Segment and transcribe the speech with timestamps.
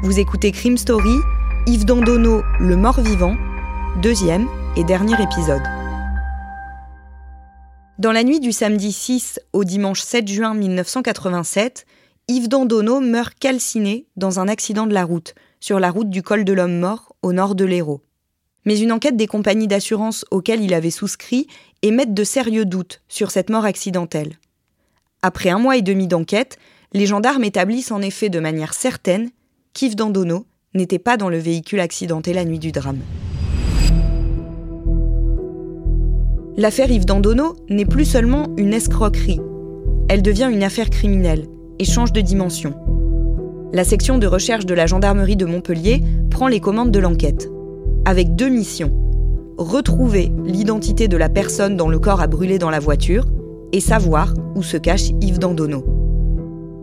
[0.00, 1.16] Vous écoutez Crime Story,
[1.66, 3.36] Yves Dandono, le mort-vivant,
[4.00, 5.62] deuxième et dernier épisode.
[7.98, 11.84] Dans la nuit du samedi 6 au dimanche 7 juin 1987,
[12.28, 16.44] Yves Dandono meurt calciné dans un accident de la route, sur la route du col
[16.44, 18.02] de l'Homme Mort, au nord de l'Hérault.
[18.66, 21.48] Mais une enquête des compagnies d'assurance auxquelles il avait souscrit
[21.82, 24.38] émet de sérieux doutes sur cette mort accidentelle.
[25.22, 26.56] Après un mois et demi d'enquête,
[26.92, 29.30] les gendarmes établissent en effet de manière certaine
[29.78, 32.98] qu'Yves Dandono n'était pas dans le véhicule accidenté la nuit du drame.
[36.56, 39.38] L'affaire Yves Dandono n'est plus seulement une escroquerie.
[40.08, 41.46] Elle devient une affaire criminelle
[41.78, 42.74] et change de dimension.
[43.72, 47.48] La section de recherche de la gendarmerie de Montpellier prend les commandes de l'enquête,
[48.04, 48.90] avec deux missions.
[49.58, 53.26] Retrouver l'identité de la personne dont le corps a brûlé dans la voiture
[53.70, 55.84] et savoir où se cache Yves Dandono.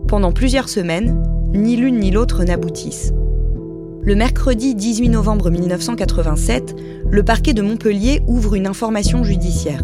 [0.08, 3.12] Pendant plusieurs semaines, ni l'une ni l'autre n'aboutissent.
[4.02, 6.76] Le mercredi 18 novembre 1987,
[7.10, 9.82] le parquet de Montpellier ouvre une information judiciaire.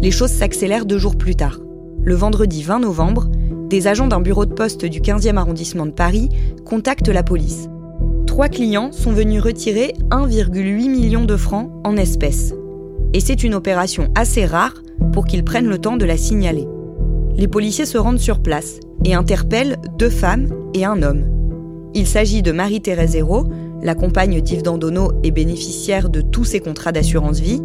[0.00, 1.60] Les choses s'accélèrent deux jours plus tard.
[2.02, 3.28] Le vendredi 20 novembre,
[3.68, 6.30] des agents d'un bureau de poste du 15e arrondissement de Paris
[6.64, 7.68] contactent la police.
[8.26, 12.54] Trois clients sont venus retirer 1,8 million de francs en espèces.
[13.12, 14.74] Et c'est une opération assez rare
[15.12, 16.66] pour qu'ils prennent le temps de la signaler.
[17.36, 21.24] Les policiers se rendent sur place et interpellent deux femmes et un homme.
[21.94, 23.46] Il s'agit de Marie-Thérèse Hérault,
[23.82, 27.62] la compagne d'Yves Dandono et bénéficiaire de tous ses contrats d'assurance vie,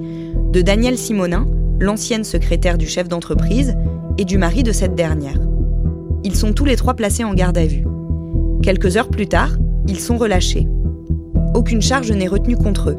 [0.52, 1.48] de Daniel Simonin,
[1.80, 3.76] l'ancienne secrétaire du chef d'entreprise,
[4.18, 5.40] et du mari de cette dernière.
[6.24, 7.86] Ils sont tous les trois placés en garde à vue.
[8.62, 9.58] Quelques heures plus tard,
[9.88, 10.68] ils sont relâchés.
[11.54, 12.98] Aucune charge n'est retenue contre eux,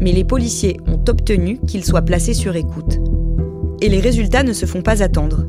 [0.00, 2.98] mais les policiers ont obtenu qu'ils soient placés sur écoute.
[3.80, 5.46] Et les résultats ne se font pas attendre.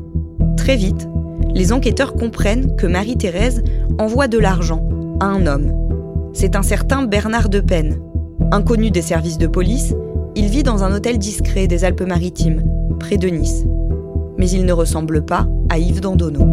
[0.56, 1.08] Très vite,
[1.58, 3.64] les enquêteurs comprennent que Marie-Thérèse
[3.98, 4.88] envoie de l'argent
[5.18, 5.72] à un homme.
[6.32, 7.98] C'est un certain Bernard de Pen.
[8.52, 9.92] Inconnu des services de police,
[10.36, 12.62] il vit dans un hôtel discret des Alpes-Maritimes,
[13.00, 13.64] près de Nice.
[14.38, 16.46] Mais il ne ressemble pas à Yves Dandono.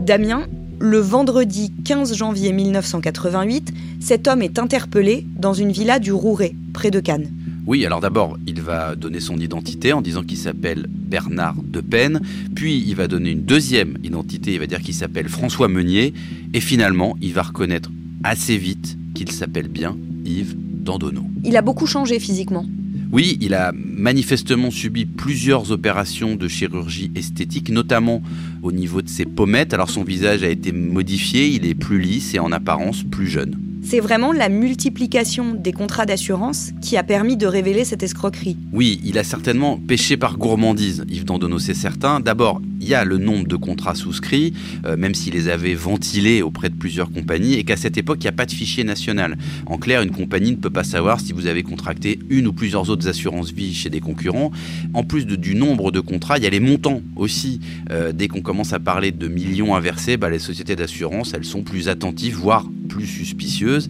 [0.00, 0.44] Damien,
[0.78, 6.90] le vendredi 15 janvier 1988, cet homme est interpellé dans une villa du Rouret, près
[6.90, 7.28] de Cannes.
[7.70, 12.20] Oui, alors d'abord, il va donner son identité en disant qu'il s'appelle Bernard de Pen,
[12.56, 16.12] puis il va donner une deuxième identité, il va dire qu'il s'appelle François Meunier,
[16.52, 17.88] et finalement, il va reconnaître
[18.24, 21.22] assez vite qu'il s'appelle bien Yves Dandonneau.
[21.44, 22.66] Il a beaucoup changé physiquement.
[23.12, 28.20] Oui, il a manifestement subi plusieurs opérations de chirurgie esthétique, notamment
[28.64, 29.74] au niveau de ses pommettes.
[29.74, 33.54] Alors son visage a été modifié, il est plus lisse et en apparence plus jeune.
[33.82, 38.56] C'est vraiment la multiplication des contrats d'assurance qui a permis de révéler cette escroquerie.
[38.72, 42.20] Oui, il a certainement péché par gourmandise, Yves Dandono, c'est certain.
[42.20, 44.52] D'abord, il y a le nombre de contrats souscrits,
[44.84, 48.24] euh, même s'il les avait ventilés auprès de plusieurs compagnies, et qu'à cette époque, il
[48.24, 49.36] n'y a pas de fichier national.
[49.66, 52.90] En clair, une compagnie ne peut pas savoir si vous avez contracté une ou plusieurs
[52.90, 54.50] autres assurances vie chez des concurrents.
[54.94, 57.60] En plus du nombre de contrats, il y a les montants aussi.
[57.90, 61.62] Euh, dès qu'on commence à parler de millions inversés, bah, les sociétés d'assurance, elles sont
[61.62, 63.88] plus attentives, voire plus suspicieuses.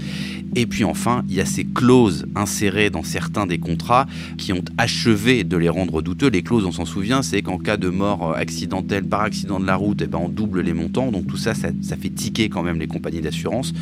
[0.57, 4.65] Et puis enfin, il y a ces clauses insérées dans certains des contrats qui ont
[4.78, 6.28] achevé de les rendre douteux.
[6.28, 8.37] Les clauses, on s'en souvient, c'est qu'en cas de mort
[9.09, 11.11] par accident de la route, eh ben, on double les montants.
[11.11, 13.73] Donc tout ça, ça, ça fait tiquer quand même les compagnies d'assurance.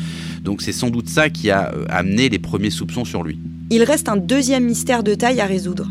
[0.43, 3.39] Donc c'est sans doute ça qui a euh, amené les premiers soupçons sur lui.
[3.71, 5.89] Il reste un deuxième mystère de taille à résoudre.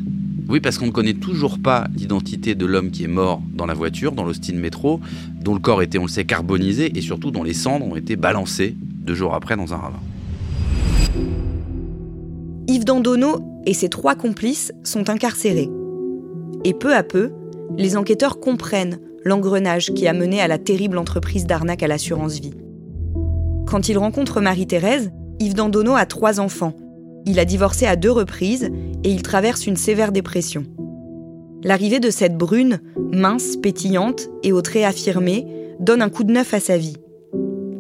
[0.48, 3.74] Oui, parce qu'on ne connaît toujours pas l'identité de l'homme qui est mort dans la
[3.74, 4.98] voiture, dans l'Austin Métro,
[5.42, 8.16] dont le corps était, on le sait, carbonisé et surtout dont les cendres ont été
[8.16, 10.00] balancées deux jours après dans un ravin.
[12.66, 15.68] Yves Dandono et ses trois complices sont incarcérés.
[16.64, 17.30] Et peu à peu,
[17.76, 18.98] les enquêteurs comprennent
[19.28, 22.54] l'engrenage qui a mené à la terrible entreprise d'arnaque à l'assurance vie.
[23.66, 26.74] Quand il rencontre Marie-Thérèse, Yves Dandono a trois enfants.
[27.26, 28.70] Il a divorcé à deux reprises
[29.04, 30.64] et il traverse une sévère dépression.
[31.62, 32.80] L'arrivée de cette brune,
[33.12, 35.46] mince, pétillante et au trait affirmé,
[35.78, 36.96] donne un coup de neuf à sa vie.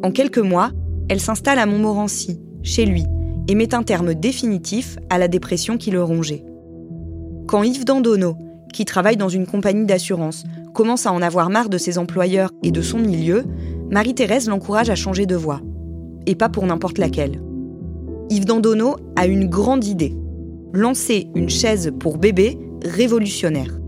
[0.02, 0.70] En quelques mois,
[1.08, 3.04] elle s'installe à Montmorency, chez lui,
[3.48, 6.44] et met un terme définitif à la dépression qui le rongeait.
[7.46, 8.36] Quand Yves Dandono
[8.72, 10.44] qui travaille dans une compagnie d'assurance,
[10.78, 13.42] commence à en avoir marre de ses employeurs et de son milieu,
[13.90, 15.60] Marie-Thérèse l'encourage à changer de voie.
[16.24, 17.42] Et pas pour n'importe laquelle.
[18.30, 20.16] Yves Dandonneau a une grande idée.
[20.72, 23.80] Lancer une chaise pour bébé révolutionnaire.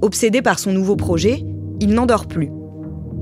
[0.00, 1.44] Obsédé par son nouveau projet,
[1.80, 2.48] il n'endort plus.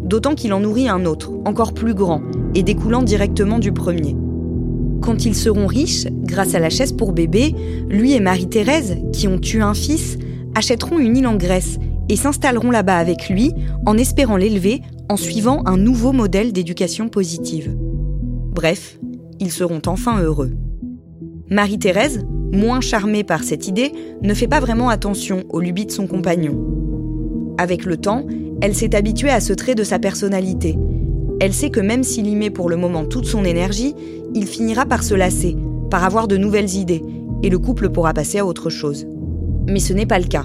[0.04, 2.22] D'autant qu'il en nourrit un autre, encore plus grand,
[2.54, 4.14] et découlant directement du premier.
[5.02, 7.56] Quand ils seront riches, grâce à la chaise pour bébé,
[7.88, 10.16] lui et Marie-Thérèse, qui ont eu un fils,
[10.54, 13.52] achèteront une île en Grèce et s'installeront là-bas avec lui
[13.86, 17.76] en espérant l'élever en suivant un nouveau modèle d'éducation positive.
[18.54, 18.98] Bref,
[19.40, 20.52] ils seront enfin heureux.
[21.50, 26.06] Marie-Thérèse, moins charmée par cette idée, ne fait pas vraiment attention aux lubies de son
[26.06, 26.58] compagnon.
[27.56, 28.26] Avec le temps,
[28.60, 30.78] elle s'est habituée à ce trait de sa personnalité.
[31.40, 33.94] Elle sait que même s'il y met pour le moment toute son énergie,
[34.34, 35.56] il finira par se lasser,
[35.90, 37.02] par avoir de nouvelles idées,
[37.42, 39.06] et le couple pourra passer à autre chose.
[39.68, 40.44] Mais ce n'est pas le cas.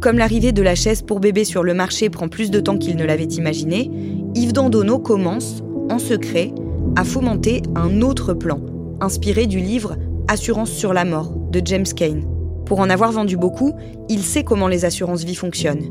[0.00, 2.96] Comme l'arrivée de la chaise pour bébé sur le marché prend plus de temps qu'il
[2.96, 3.90] ne l'avait imaginé,
[4.34, 6.52] Yves Dandonneau commence, en secret,
[6.96, 8.60] à fomenter un autre plan,
[9.00, 9.96] inspiré du livre
[10.28, 12.24] Assurance sur la mort de James Kane.
[12.66, 13.72] Pour en avoir vendu beaucoup,
[14.08, 15.90] il sait comment les assurances vie fonctionnent.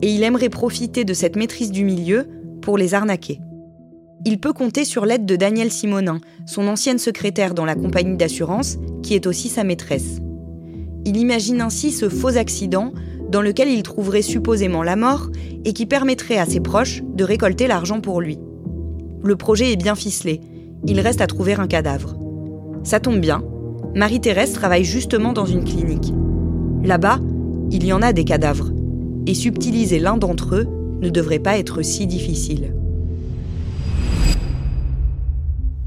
[0.00, 2.26] Et il aimerait profiter de cette maîtrise du milieu
[2.62, 3.40] pour les arnaquer.
[4.24, 8.78] Il peut compter sur l'aide de Danielle Simonin, son ancienne secrétaire dans la compagnie d'assurance,
[9.02, 10.18] qui est aussi sa maîtresse.
[11.04, 12.92] Il imagine ainsi ce faux accident
[13.28, 15.28] dans lequel il trouverait supposément la mort
[15.64, 18.38] et qui permettrait à ses proches de récolter l'argent pour lui.
[19.22, 20.40] Le projet est bien ficelé,
[20.86, 22.16] il reste à trouver un cadavre.
[22.84, 23.42] Ça tombe bien,
[23.94, 26.12] Marie-Thérèse travaille justement dans une clinique.
[26.84, 27.18] Là-bas,
[27.70, 28.70] il y en a des cadavres,
[29.26, 30.66] et subtiliser l'un d'entre eux
[31.00, 32.74] ne devrait pas être si difficile.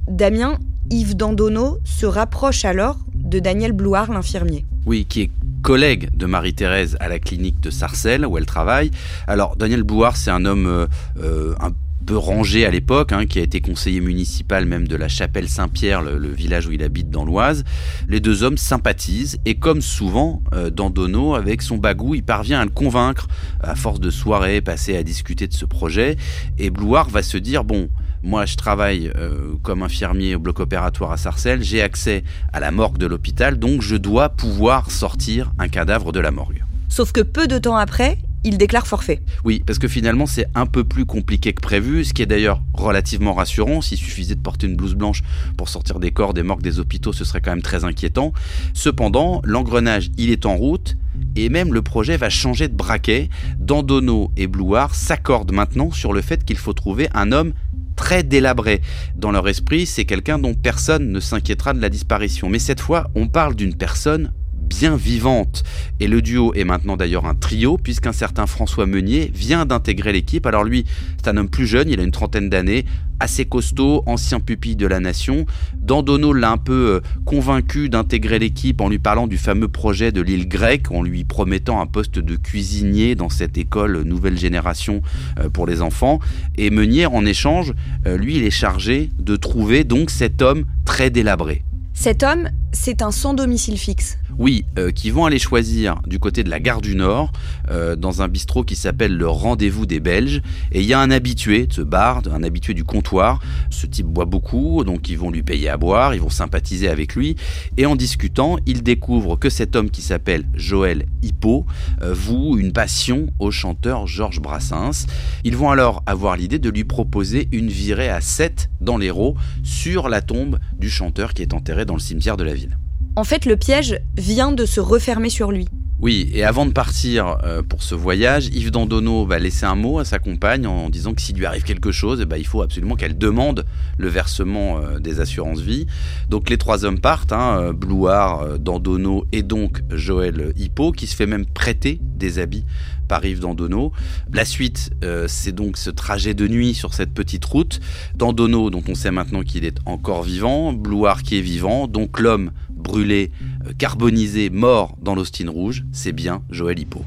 [0.08, 0.60] Damien,
[0.90, 4.66] Yves Dandonneau se rapproche alors de Daniel Blouard, l'infirmier.
[4.86, 8.92] Oui, qui est collègue de Marie-Thérèse à la clinique de Sarcelles où elle travaille.
[9.28, 10.88] Alors Daniel Blouard, c'est un homme euh,
[11.22, 11.72] euh, un
[12.06, 16.02] peu rangé à l'époque, hein, qui a été conseiller municipal même de la chapelle Saint-Pierre,
[16.02, 17.64] le, village où il habite dans l'Oise.
[18.08, 20.92] Les deux hommes sympathisent et comme souvent euh, dans
[21.36, 23.28] avec son bagou, il parvient à le convaincre
[23.62, 26.16] à force de soirées passées à discuter de ce projet.
[26.58, 27.90] Et Blouard va se dire, bon,
[28.24, 32.72] moi, je travaille euh, comme infirmier au bloc opératoire à Sarcelles, j'ai accès à la
[32.72, 36.64] morgue de l'hôpital, donc je dois pouvoir sortir un cadavre de la morgue.
[36.88, 39.22] Sauf que peu de temps après, il déclare forfait.
[39.44, 42.62] Oui, parce que finalement c'est un peu plus compliqué que prévu, ce qui est d'ailleurs
[42.74, 43.82] relativement rassurant.
[43.82, 45.22] S'il suffisait de porter une blouse blanche
[45.58, 48.34] pour sortir des corps des morgues des hôpitaux, ce serait quand même très inquiétant.
[48.74, 50.98] Cependant, l'engrenage, il est en route
[51.36, 53.30] et même le projet va changer de braquet.
[53.60, 57.54] Dandono et Blouard s'accordent maintenant sur le fait qu'il faut trouver un homme
[57.96, 58.82] très délabré.
[59.16, 62.50] Dans leur esprit, c'est quelqu'un dont personne ne s'inquiétera de la disparition.
[62.50, 64.34] Mais cette fois, on parle d'une personne
[64.72, 65.64] bien vivante.
[66.00, 70.46] Et le duo est maintenant d'ailleurs un trio, puisqu'un certain François Meunier vient d'intégrer l'équipe.
[70.46, 70.86] Alors lui,
[71.18, 72.86] c'est un homme plus jeune, il a une trentaine d'années,
[73.20, 75.46] assez costaud, ancien pupille de la nation.
[75.76, 80.22] Dandono l'a un peu euh, convaincu d'intégrer l'équipe en lui parlant du fameux projet de
[80.22, 85.02] l'île grecque, en lui promettant un poste de cuisinier dans cette école nouvelle génération
[85.38, 86.20] euh, pour les enfants.
[86.58, 87.74] Et Meunier, en échange,
[88.08, 91.66] euh, lui, il est chargé de trouver donc cet homme très délabré.
[92.02, 94.18] Cet homme, c'est un sans domicile fixe.
[94.40, 97.32] Oui, euh, qui vont aller choisir du côté de la gare du Nord,
[97.70, 100.42] euh, dans un bistrot qui s'appelle le Rendez-vous des Belges.
[100.72, 103.40] Et il y a un habitué de ce bar, un habitué du comptoir.
[103.70, 107.14] Ce type boit beaucoup, donc ils vont lui payer à boire, ils vont sympathiser avec
[107.16, 107.36] lui.
[107.78, 111.68] Et en discutant, ils découvrent que cet homme qui s'appelle Joël Hippo
[112.02, 115.06] euh, voue une passion au chanteur Georges Brassens.
[115.44, 120.10] Ils vont alors avoir l'idée de lui proposer une virée à 7 dans l'Hérault sur
[120.10, 122.78] la tombe du chanteur qui est enterré dans le cimetière de la ville.
[123.16, 125.68] En fait, le piège vient de se refermer sur lui.
[126.02, 130.00] Oui, et avant de partir euh, pour ce voyage, Yves Dandonneau va laisser un mot
[130.00, 132.64] à sa compagne en disant que s'il lui arrive quelque chose, eh ben, il faut
[132.64, 133.68] absolument qu'elle demande
[134.00, 135.86] le versement euh, des assurances vie.
[136.28, 141.16] Donc les trois hommes partent, hein, euh, Blouard, Dandonneau et donc Joël Hippo, qui se
[141.16, 142.66] fait même prêter des habits
[143.08, 143.92] par Yves Dandonneau.
[144.34, 144.92] La suite,
[145.28, 147.82] c'est donc ce trajet de nuit sur cette petite route.
[148.16, 152.52] Dandonneau, dont on sait maintenant qu'il est encore vivant, Blouard qui est vivant, donc l'homme
[152.82, 153.32] brûlé,
[153.66, 157.02] euh, carbonisé, mort dans l'Austin rouge, c'est bien Joël Hippo.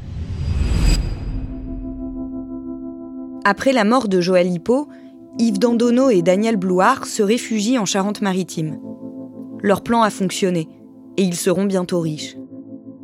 [3.44, 4.88] Après la mort de Joël Hippo,
[5.38, 8.78] Yves Dandonneau et Daniel Blouard se réfugient en Charente-Maritime.
[9.62, 10.68] Leur plan a fonctionné
[11.16, 12.36] et ils seront bientôt riches.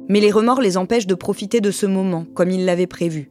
[0.09, 3.31] Mais les remords les empêchent de profiter de ce moment comme ils l'avaient prévu.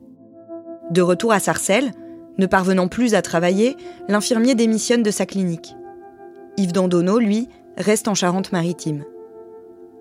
[0.92, 1.92] De retour à Sarcelles,
[2.38, 3.76] ne parvenant plus à travailler,
[4.08, 5.76] l'infirmier démissionne de sa clinique.
[6.58, 9.04] Yves Dandonneau, lui, reste en Charente-Maritime.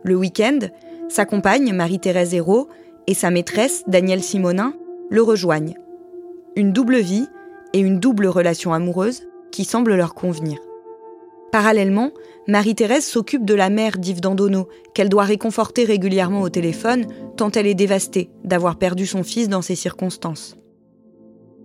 [0.09, 0.61] Le week-end,
[1.11, 2.69] sa compagne, Marie-Thérèse Hérault,
[3.07, 4.73] et sa maîtresse, Danielle Simonin,
[5.11, 5.75] le rejoignent.
[6.57, 7.27] Une double vie
[7.75, 10.61] et une double relation amoureuse qui semblent leur convenir.
[11.53, 12.13] Parallèlement,
[12.47, 17.05] Marie-Thérèse s'occupe de la mère d'Yves Dandonneau, qu'elle doit réconforter régulièrement au téléphone,
[17.37, 20.57] tant elle est dévastée d'avoir perdu son fils dans ces circonstances.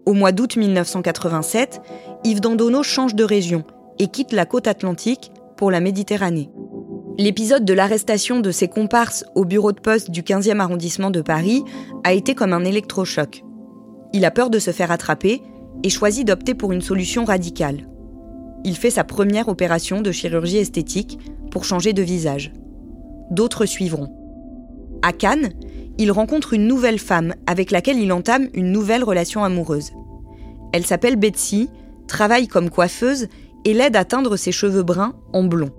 [0.06, 1.80] Au mois d'août 1987,
[2.26, 3.64] Yves Dandonneau change de région
[4.00, 6.50] et quitte la côte atlantique pour la Méditerranée.
[7.20, 11.64] L'épisode de l'arrestation de ses comparses au bureau de poste du 15e arrondissement de Paris
[12.04, 13.44] a été comme un électrochoc.
[14.14, 15.44] Il a peur de se faire attraper
[15.84, 17.88] et choisit d'opter pour une solution radicale.
[18.64, 21.20] Il fait sa première opération de chirurgie esthétique
[21.52, 22.52] pour changer de visage.
[23.30, 24.12] D'autres suivront.
[25.04, 25.52] À Cannes,
[26.00, 29.92] il rencontre une nouvelle femme avec laquelle il entame une nouvelle relation amoureuse.
[30.72, 31.70] Elle s'appelle Betsy,
[32.08, 33.28] travaille comme coiffeuse
[33.66, 35.70] et l'aide à teindre ses cheveux bruns en blond.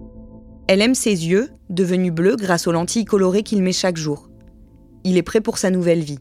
[0.66, 4.30] Elle aime ses yeux, devenus bleus grâce aux lentilles colorées qu'il met chaque jour.
[5.04, 6.18] Il est prêt pour sa nouvelle vie.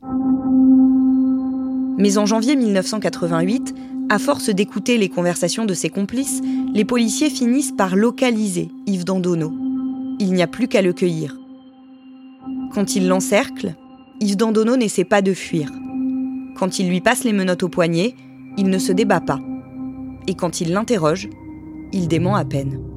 [1.98, 3.74] Mais en janvier 1988,
[4.10, 6.42] à force d'écouter les conversations de ses complices,
[6.74, 9.54] les policiers finissent par localiser Yves Dandonneau.
[10.20, 11.38] Il n'y a plus qu'à le cueillir.
[12.74, 13.76] Quand il l'encercle,
[14.20, 15.72] Yves Dandonneau n'essaie pas de fuir.
[16.58, 18.14] Quand il lui passe les menottes au poignet,
[18.58, 19.40] il ne se débat pas.
[20.28, 21.30] Et quand il l'interroge,
[21.94, 22.93] il dément à peine.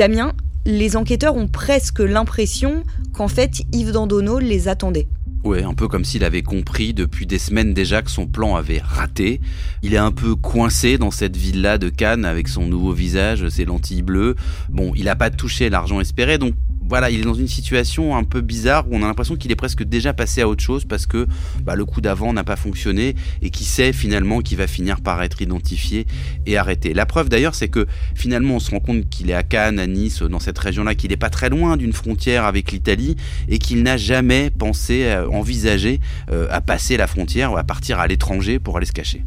[0.00, 0.32] Damien,
[0.64, 5.08] les enquêteurs ont presque l'impression qu'en fait Yves Dandonneau les attendait.
[5.44, 8.80] Ouais, un peu comme s'il avait compris depuis des semaines déjà que son plan avait
[8.82, 9.42] raté.
[9.82, 13.66] Il est un peu coincé dans cette ville-là de Cannes avec son nouveau visage, ses
[13.66, 14.36] lentilles bleues.
[14.70, 16.54] Bon, il n'a pas touché l'argent espéré, donc
[16.90, 19.56] voilà, il est dans une situation un peu bizarre où on a l'impression qu'il est
[19.56, 21.28] presque déjà passé à autre chose parce que
[21.62, 25.22] bah, le coup d'avant n'a pas fonctionné et qui sait finalement qu'il va finir par
[25.22, 26.04] être identifié
[26.46, 26.92] et arrêté.
[26.92, 29.86] La preuve d'ailleurs, c'est que finalement on se rend compte qu'il est à Cannes, à
[29.86, 33.14] Nice, dans cette région-là, qu'il n'est pas très loin d'une frontière avec l'Italie
[33.48, 36.00] et qu'il n'a jamais pensé, euh, envisagé
[36.32, 39.22] euh, à passer la frontière ou à partir à l'étranger pour aller se cacher.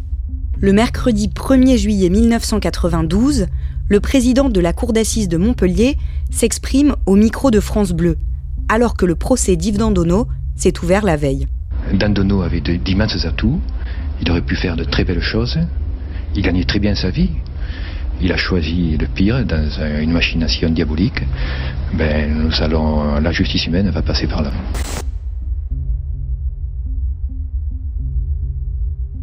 [0.60, 3.48] Le mercredi 1er juillet 1992,
[3.90, 5.98] le président de la cour d'assises de Montpellier
[6.32, 8.18] s'exprime au micro de France Bleu,
[8.70, 11.48] alors que le procès d'Yves Dandonneau s'est ouvert la veille.
[11.94, 13.60] Dandonneau avait d'immenses atouts,
[14.22, 15.60] il aurait pu faire de très belles choses,
[16.36, 17.30] il gagnait très bien sa vie.
[18.22, 19.70] Il a choisi le pire dans
[20.02, 21.24] une machination diabolique.
[21.94, 24.52] Ben, nous allons, la justice humaine va passer par là.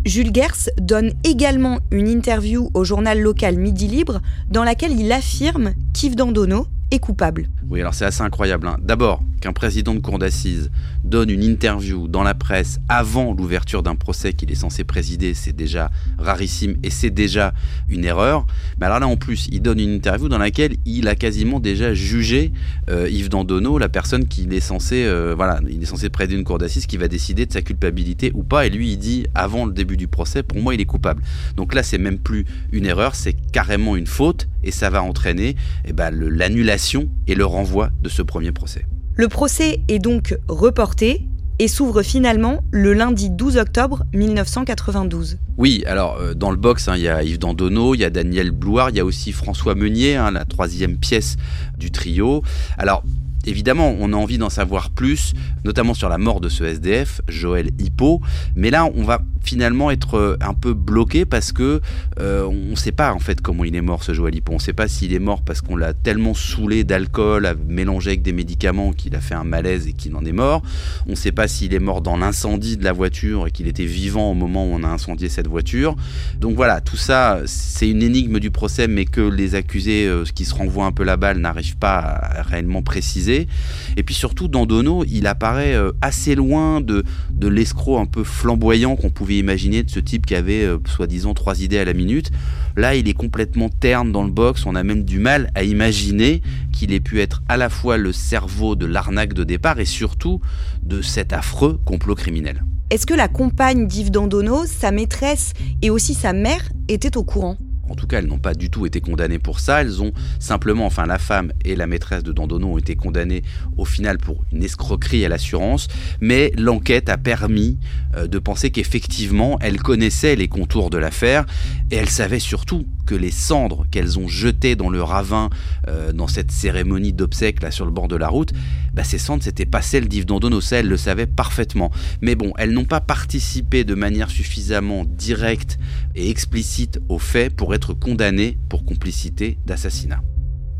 [0.07, 5.75] Jules Gers donne également une interview au journal local Midi Libre dans laquelle il affirme
[5.92, 7.49] qu'Yves Dandonneau est coupable.
[7.69, 8.66] Oui, alors c'est assez incroyable.
[8.66, 8.78] Hein.
[8.83, 10.70] D'abord, qu'un président de cour d'assises
[11.04, 15.54] donne une interview dans la presse avant l'ouverture d'un procès qu'il est censé présider, c'est
[15.54, 17.52] déjà rarissime et c'est déjà
[17.88, 18.47] une erreur.
[18.78, 21.94] Mais alors là, en plus, il donne une interview dans laquelle il a quasiment déjà
[21.94, 22.52] jugé
[22.90, 26.44] euh, Yves Dandonneau, la personne qu'il est censé, euh, voilà, il est censé présider une
[26.44, 28.66] cour d'assises qui va décider de sa culpabilité ou pas.
[28.66, 31.23] Et lui, il dit avant le début du procès, pour moi, il est coupable.
[31.56, 35.56] Donc là, c'est même plus une erreur, c'est carrément une faute et ça va entraîner
[35.85, 38.85] eh ben, l'annulation et le renvoi de ce premier procès.
[39.14, 41.26] Le procès est donc reporté
[41.58, 45.36] et s'ouvre finalement le lundi 12 octobre 1992.
[45.58, 48.10] Oui, alors euh, dans le box, hein, il y a Yves Dandonneau, il y a
[48.10, 51.36] Daniel Blouard, il y a aussi François Meunier, hein, la troisième pièce
[51.76, 52.42] du trio.
[52.78, 53.02] Alors
[53.46, 55.32] Évidemment, on a envie d'en savoir plus,
[55.64, 58.20] notamment sur la mort de ce SDF, Joël Hippo.
[58.54, 61.80] Mais là, on va finalement être euh, un peu bloqué parce que
[62.18, 64.52] euh, on ne sait pas en fait comment il est mort ce Joël Hippo.
[64.52, 68.23] On ne sait pas s'il est mort parce qu'on l'a tellement saoulé d'alcool, mélangé avec
[68.23, 70.62] des médicaments qu'il a fait un malaise et qu'il en est mort.
[71.06, 73.85] On ne sait pas s'il est mort dans l'incendie de la voiture et qu'il était
[73.85, 75.97] vivant au moment où on a incendié cette voiture.
[76.38, 80.44] Donc voilà, tout ça, c'est une énigme du procès, mais que les accusés euh, qui
[80.44, 83.49] se renvoient un peu la balle n'arrivent pas à réellement préciser.
[83.97, 88.25] Et puis surtout, dans Dono, il apparaît euh, assez loin de, de l'escroc un peu
[88.25, 91.94] flamboyant qu'on pouvait imaginer de ce type qui avait euh, soi-disant trois idées à la
[91.94, 92.30] minute.
[92.76, 94.66] Là, il est complètement terne dans le box.
[94.66, 98.12] On a même du mal à imaginer qu'il ait pu être à la fois le
[98.12, 100.40] cerveau de l'arnaque de départ et surtout
[100.82, 102.64] de cet affreux complot criminel.
[102.90, 107.56] Est-ce que la compagne d'Yves Dandono, sa maîtresse et aussi sa mère étaient au courant?
[107.90, 109.82] En tout cas, elles n'ont pas du tout été condamnées pour ça.
[109.82, 113.42] Elles ont simplement, enfin, la femme et la maîtresse de Dandono ont été condamnées
[113.76, 115.88] au final pour une escroquerie à l'assurance.
[116.20, 117.78] Mais l'enquête a permis
[118.16, 121.47] euh, de penser qu'effectivement, elles connaissaient les contours de l'affaire
[121.90, 125.50] et elles savaient surtout que les cendres qu'elles ont jetées dans le ravin
[125.88, 128.52] euh, dans cette cérémonie d'obsèques là sur le bord de la route,
[128.94, 131.90] bah, ces cendres c'était pas celles d'Yves Dandono, ça elles le savaient parfaitement.
[132.20, 135.78] Mais bon, elles n'ont pas participé de manière suffisamment directe
[136.14, 140.22] et explicite au fait pour être condamnées pour complicité d'assassinat.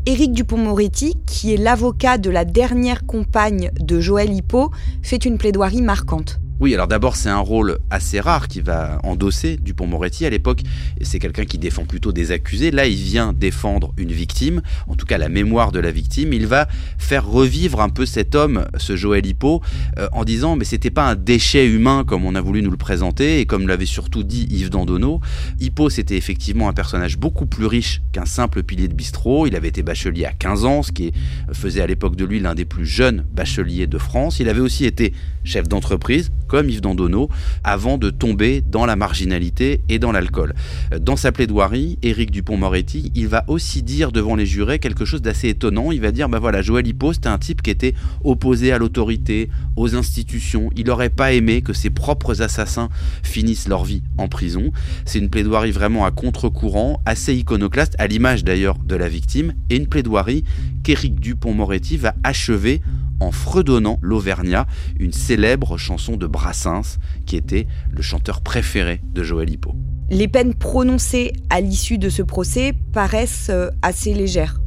[0.05, 4.71] Éric Dupont-Moretti, qui est l'avocat de la dernière compagne de Joël Hippo,
[5.03, 6.39] fait une plaidoirie marquante.
[6.61, 10.61] Oui, alors d'abord, c'est un rôle assez rare qui va endosser Dupont-Moretti à l'époque.
[11.01, 12.69] C'est quelqu'un qui défend plutôt des accusés.
[12.69, 16.33] Là, il vient défendre une victime, en tout cas la mémoire de la victime.
[16.33, 16.67] Il va
[16.99, 19.63] faire revivre un peu cet homme, ce Joël Hippo,
[19.97, 22.77] euh, en disant mais c'était pas un déchet humain comme on a voulu nous le
[22.77, 25.19] présenter et comme l'avait surtout dit Yves Dandonneau.
[25.59, 29.47] Hippo, c'était effectivement un personnage beaucoup plus riche qu'un simple pilier de bistrot.
[29.47, 31.11] Il avait été bachelier à 15 ans, ce qui
[31.53, 34.39] faisait à l'époque de lui l'un des plus jeunes bacheliers de France.
[34.39, 35.11] Il avait aussi été
[35.43, 37.29] chef d'entreprise comme Yves Dandonneau,
[37.63, 40.53] avant de tomber dans la marginalité et dans l'alcool.
[40.99, 45.47] Dans sa plaidoirie, Éric Dupont-Moretti, il va aussi dire devant les jurés quelque chose d'assez
[45.47, 45.93] étonnant.
[45.93, 47.93] Il va dire, bah voilà, Joël Hippo, c'était un type qui était
[48.25, 50.69] opposé à l'autorité, aux institutions.
[50.75, 52.89] Il n'aurait pas aimé que ses propres assassins
[53.23, 54.71] finissent leur vie en prison.
[55.05, 59.77] C'est une plaidoirie vraiment à contre-courant, assez iconoclaste, à l'image d'ailleurs de la victime, et
[59.77, 60.43] une plaidoirie
[60.83, 62.81] qu'Éric Dupont-Moretti va achever
[63.21, 64.65] en fredonnant l'Auvergnat,
[64.99, 69.73] une célèbre chanson de Brassens, qui était le chanteur préféré de Joël Hippo.
[70.09, 74.59] Les peines prononcées à l'issue de ce procès paraissent euh, assez légères.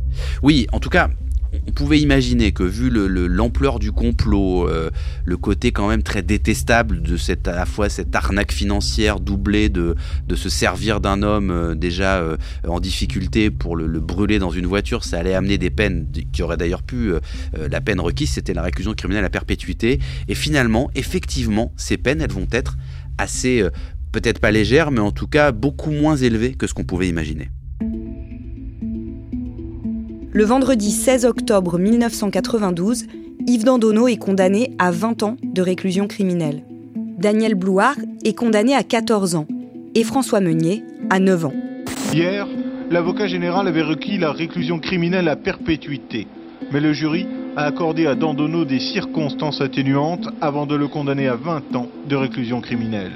[0.42, 1.10] Oui, en tout cas,
[1.66, 4.90] on pouvait imaginer que vu l'ampleur du complot, euh,
[5.24, 9.94] le côté quand même très détestable de cette fois cette arnaque financière doublée de,
[10.34, 15.04] se servir d'un homme euh, déjà euh, en difficulté pour le, brûler dans une voiture,
[15.04, 17.12] ça allait amener des peines qui auraient d'ailleurs pu
[17.54, 19.98] la peine requise, c'était la réclusion criminelle à perpétuité.
[20.28, 22.76] Et finalement, effectivement, ces peines, elles vont être
[23.16, 23.64] assez
[24.12, 27.50] peut-être pas légères, mais en tout cas beaucoup moins élevées que ce qu'on pouvait imaginer.
[30.36, 33.04] Le vendredi 16 octobre 1992,
[33.46, 36.64] Yves Dandonneau est condamné à 20 ans de réclusion criminelle.
[36.96, 39.46] Daniel Blouard est condamné à 14 ans
[39.94, 41.52] et François Meunier à 9 ans.
[42.12, 42.48] Hier,
[42.90, 46.26] l'avocat général avait requis la réclusion criminelle à perpétuité.
[46.72, 51.36] Mais le jury a accordé à Dandonneau des circonstances atténuantes avant de le condamner à
[51.36, 53.12] 20 ans de réclusion criminelle.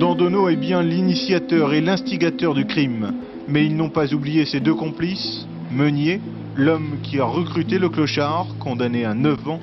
[0.00, 3.12] Dandonneau est bien l'initiateur et l'instigateur du crime,
[3.48, 6.20] mais ils n'ont pas oublié ses deux complices, Meunier
[6.56, 9.60] l'homme qui a recruté le clochard, condamné à 9 ans,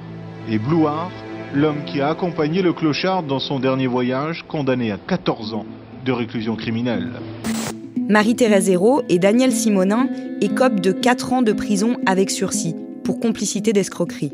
[0.49, 1.11] et Blouard,
[1.53, 5.65] l'homme qui a accompagné le clochard dans son dernier voyage, condamné à 14 ans
[6.05, 7.11] de réclusion criminelle.
[8.09, 10.09] Marie-Thérèse Hérault et Daniel Simonin
[10.41, 14.33] écopent de 4 ans de prison avec sursis pour complicité d'escroquerie.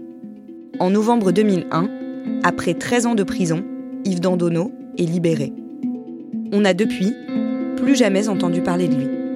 [0.79, 1.89] En novembre 2001,
[2.43, 3.63] après 13 ans de prison,
[4.05, 5.53] Yves Dandonneau est libéré.
[6.51, 7.13] On n'a depuis
[7.75, 9.26] plus jamais entendu parler de lui.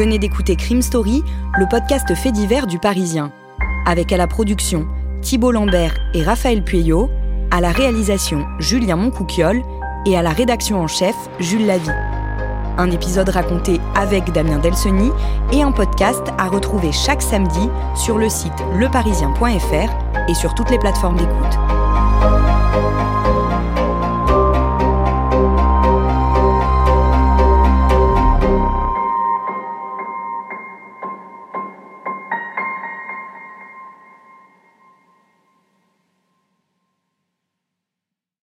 [0.00, 1.22] Venez d'écouter Crime Story,
[1.58, 3.32] le podcast fait divers du Parisien.
[3.84, 4.88] Avec à la production
[5.20, 7.10] Thibault Lambert et Raphaël Pueyo,
[7.50, 9.60] à la réalisation Julien Moncouquiole
[10.06, 11.90] et à la rédaction en chef Jules Lavie.
[12.78, 15.10] Un épisode raconté avec Damien Delseny
[15.52, 20.78] et un podcast à retrouver chaque samedi sur le site leparisien.fr et sur toutes les
[20.78, 21.79] plateformes d'écoute.